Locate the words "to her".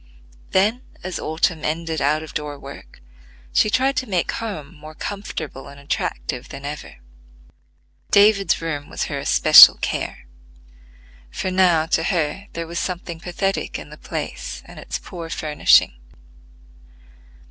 11.85-12.47